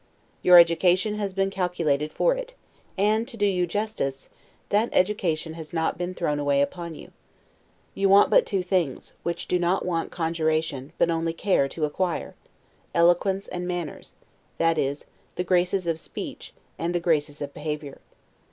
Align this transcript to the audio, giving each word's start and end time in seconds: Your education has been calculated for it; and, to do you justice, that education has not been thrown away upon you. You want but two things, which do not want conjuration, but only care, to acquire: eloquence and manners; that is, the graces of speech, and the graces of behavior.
Your 0.41 0.57
education 0.57 1.13
has 1.19 1.31
been 1.31 1.51
calculated 1.51 2.11
for 2.11 2.33
it; 2.33 2.55
and, 2.97 3.27
to 3.27 3.37
do 3.37 3.45
you 3.45 3.67
justice, 3.67 4.29
that 4.69 4.89
education 4.93 5.53
has 5.53 5.73
not 5.73 5.95
been 5.95 6.15
thrown 6.15 6.39
away 6.39 6.59
upon 6.63 6.95
you. 6.95 7.11
You 7.93 8.09
want 8.09 8.31
but 8.31 8.47
two 8.47 8.63
things, 8.63 9.13
which 9.21 9.47
do 9.47 9.59
not 9.59 9.85
want 9.85 10.09
conjuration, 10.09 10.91
but 10.97 11.11
only 11.11 11.33
care, 11.33 11.67
to 11.69 11.85
acquire: 11.85 12.33
eloquence 12.95 13.47
and 13.47 13.67
manners; 13.67 14.15
that 14.57 14.79
is, 14.79 15.05
the 15.35 15.43
graces 15.43 15.85
of 15.85 15.99
speech, 15.99 16.55
and 16.79 16.95
the 16.95 16.99
graces 16.99 17.39
of 17.39 17.53
behavior. 17.53 17.99